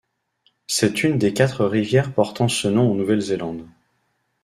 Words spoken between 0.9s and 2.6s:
une des quatre rivières portant